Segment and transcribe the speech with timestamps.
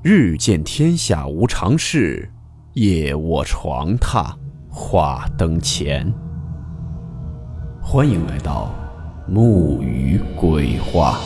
[0.00, 2.30] 日见天下无常事，
[2.74, 4.32] 夜卧床榻
[4.70, 6.14] 话灯前。
[7.82, 8.72] 欢迎来到
[9.26, 11.18] 木鱼鬼话。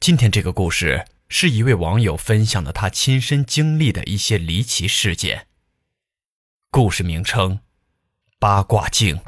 [0.00, 5.46] 今天这个故事是一位网友分享的他亲身经历的一些离奇事件。
[6.72, 7.60] 故事名称。
[8.38, 9.18] 八卦镜。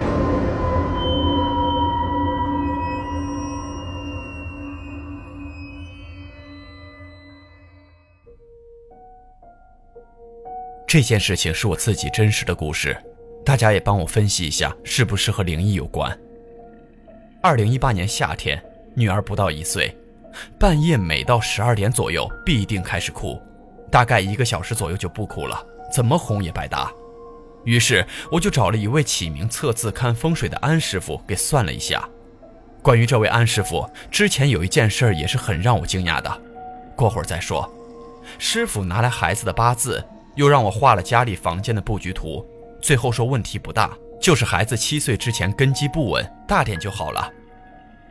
[10.86, 12.94] 这件事情是我自己真实的故事，
[13.42, 16.14] 大家也帮我分析一下，是不是和灵异有关？
[17.42, 18.62] 二零一八年夏天，
[18.94, 19.96] 女儿不到一岁，
[20.60, 23.40] 半夜每到十二点左右必定开始哭，
[23.90, 26.92] 大概一个小时左右就不哭了，怎么哄也白搭。
[27.64, 32.08] 于是我就找了一位起名测字看风水的安师傅给算了一下。
[32.82, 36.40] 关于这位安师傅，之前有一件事也是很让我惊讶的，
[36.96, 37.70] 过会儿再说。
[38.38, 40.02] 师傅拿来孩子的八字，
[40.36, 42.46] 又让我画了家里房间的布局图，
[42.80, 47.30] 最后说问题不大，就是孩子七岁之前根基不稳，大点就好了。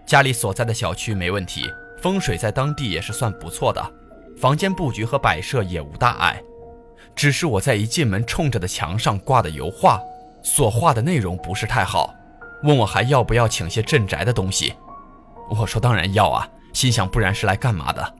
[0.05, 1.65] 家里所在的小区没问题，
[2.01, 3.93] 风水在当地也是算不错的，
[4.37, 6.41] 房间布局和摆设也无大碍。
[7.17, 9.99] 只是我在一进门冲着的墙上挂的油画，
[10.43, 12.13] 所画的内容不是太好，
[12.61, 14.75] 问我还要不要请些镇宅的东西。
[15.49, 18.13] 我说当然要啊，心想不然是来干嘛的。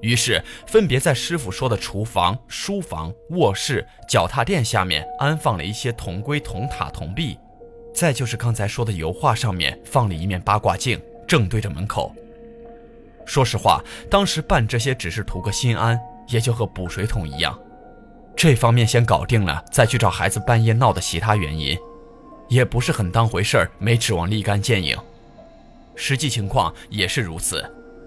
[0.00, 7.38] 于是分别在师傅说的厨房、书房、卧室、脚踏垫下面安放了一些铜龟、铜塔、铜币，
[7.94, 12.12] 再就是刚才说的油画上面放了一面八卦镜，正对着门口。
[13.24, 17.56] 说实话，当时办这些只是图个心安，也就和补水桶一样。
[18.36, 21.78] 这方面先搞定了，再去找孩子半夜闹的其他原因，
[22.48, 24.98] 也不是很当回事儿，没指望立竿见影。
[25.94, 27.64] 实际情况也是如此，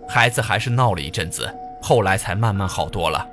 [0.07, 1.51] 孩子还是闹了一阵子，
[1.81, 3.25] 后来才慢慢好多了。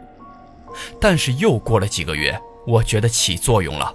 [1.00, 3.92] 但是又过了几个月，我觉得起作用了，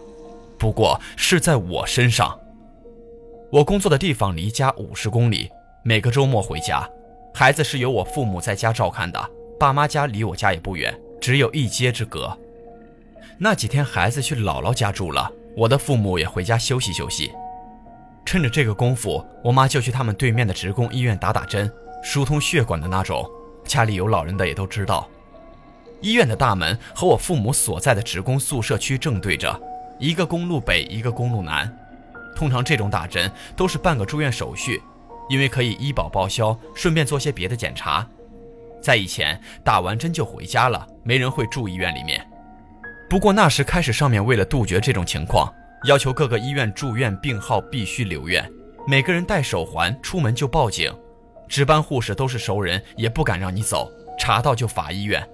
[0.58, 2.38] 不过是在我身上。
[3.52, 5.50] 我工作的地方离家五十公里，
[5.84, 6.88] 每个周末回家，
[7.34, 9.30] 孩子是由我父母在家照看的，
[9.60, 12.38] 爸妈家离我家也不远，只有一街之隔。
[13.38, 17.32] 那几天，孩子去姥姥家住了，我的父母也回家休息休息。
[18.26, 21.72] 趁着这个功夫，我妈就去他们对面的职工医院打打针，
[22.04, 23.28] 疏通血管的那种。
[23.66, 25.08] 家里有老人的也都知道。
[26.02, 29.60] 医院的大门和我父母所在的职工宿舍区正对着，
[29.98, 31.72] 一个公路北，一个公路南。
[32.36, 34.82] 通常这种打针都是办个住院手续，
[35.30, 38.08] 因为可以医保报销，顺便做些别的检查。
[38.82, 42.26] 在以前，打完针就回家了，没人会住医院里面。
[43.10, 45.52] 不过那时开始，上面为了杜绝这种情况，
[45.86, 48.48] 要求各个医院住院病号必须留院，
[48.86, 50.96] 每个人戴手环，出门就报警。
[51.48, 55.28] 值班护士都是熟人，也不敢让你走，查到就罚医院。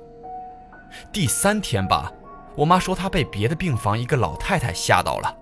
[1.12, 2.10] 第三天吧，
[2.56, 5.36] 我妈说她被别的病房一个老太太吓到了。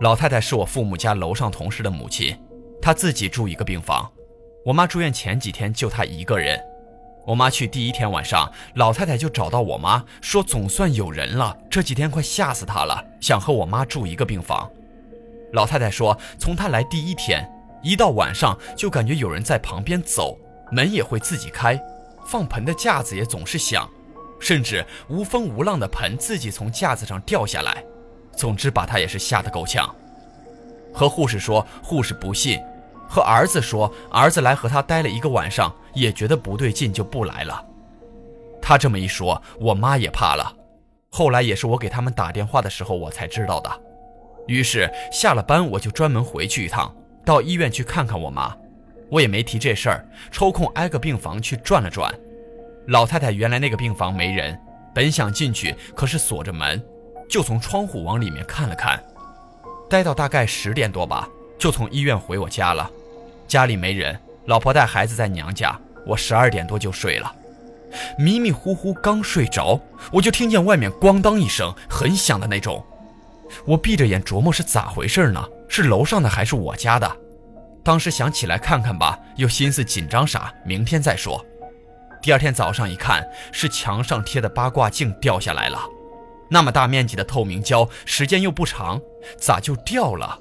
[0.00, 2.40] 老太太是我父母家楼上同事的母亲，
[2.80, 4.08] 她自己住一个病房。
[4.64, 6.60] 我妈住院前几天就她一个人。
[7.24, 11.56] 我妈去第一天晚上，老太太就找到我妈，说总算有人了。
[11.70, 14.68] 这几天快吓死她了，想和我妈住一个病房。
[15.52, 17.48] 老太太说，从她来第一天，
[17.80, 20.36] 一到晚上就感觉有人在旁边走，
[20.72, 21.80] 门也会自己开，
[22.26, 23.88] 放盆的架子也总是响，
[24.40, 27.84] 甚至无风无浪的盆自己从架子上掉下来。
[28.36, 29.94] 总之把她也是吓得够呛。
[30.92, 32.58] 和护士说，护士不信。
[33.12, 37.62] 和儿子说，儿子来和他待了一个晚上，也觉得不对劲，就不来了。
[38.62, 40.50] 他这么一说，我妈也怕了。
[41.10, 43.70] 后来也是我给他们打电话的时候，我才知道的。
[44.46, 46.90] 于是下了班，我就专门回去一趟，
[47.22, 48.56] 到医院去看看我妈。
[49.10, 52.10] 我也没提这事儿，抽空挨个病房去转了转。
[52.86, 54.58] 老太太原来那个病房没人，
[54.94, 56.82] 本想进去，可是锁着门，
[57.28, 59.04] 就从窗户往里面看了看。
[59.90, 61.28] 待到大概十点多吧，
[61.58, 62.90] 就从医院回我家了。
[63.46, 67.32] 家里没人，老婆带孩子在娘家，我十二点多就睡了，
[68.18, 69.80] 迷迷糊糊刚睡着，
[70.10, 72.84] 我就听见外面咣当一声，很响的那种。
[73.66, 75.44] 我闭着眼琢磨是咋回事呢？
[75.68, 77.16] 是楼上的还是我家的？
[77.84, 81.44] 当时想起来看看吧，又心思紧张啥，明天再说。
[82.22, 85.80] 第二天早上一看，是墙上贴的八卦镜掉下来了，
[86.48, 89.00] 那么大面积的透明胶，时间又不长，
[89.36, 90.38] 咋就掉了？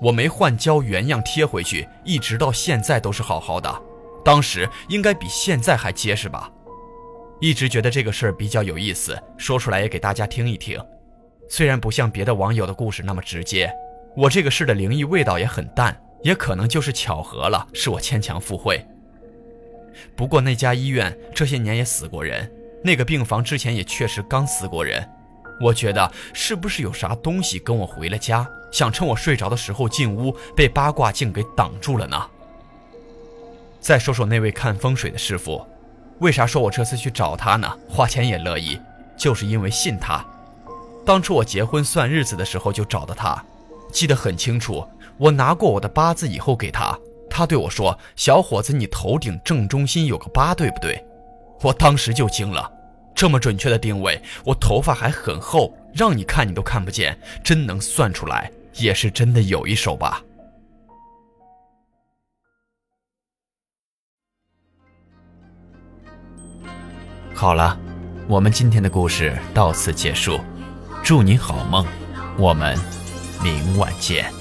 [0.00, 3.82] 我没换胶，原样贴回去，一直到现在都是好好的。
[4.24, 6.50] 当时应该比现在还结实吧？
[7.40, 10.80] 一直觉得这个事儿比较有意思，说出来也给大家听一听。
[11.48, 13.72] 虽然不像别的网友的故事那么直接，
[14.16, 18.84] 我这个事的灵异味道也很淡，也可能就是巧合了，是我牵强附会。
[20.14, 22.50] 不过那家医院这些年也死过人，
[22.84, 25.08] 那个病房之前也确实刚死过人。
[25.60, 32.26] 我觉得是不是有啥东西跟我回了家，想趁我睡着的时候进屋，被八卦镜给挡住了呢？
[33.80, 35.64] 再说说那位看风水的师傅，
[36.18, 37.78] 为啥说我这次去找他呢？
[37.88, 38.78] 花钱也乐意，
[39.16, 40.24] 就是因为信他。
[41.06, 43.42] 当初我结婚算日子的时候就找的他，
[43.90, 44.86] 记得很清楚。
[45.16, 46.96] 我拿过我的八字以后给他，
[47.30, 51.02] 他对我说：“小伙子，你头顶正中心有个八，对不对？”
[51.62, 52.70] 我当时就惊了。
[53.14, 60.22] 这么准确的定位，我头发还很厚，让你看你都看不见，真能算出来，也是真的有一手吧。
[67.34, 67.78] 好了，
[68.28, 70.40] 我们今天的故事到此结束，
[71.04, 71.86] 祝你好梦，
[72.36, 72.76] 我们
[73.42, 74.32] 明晚见。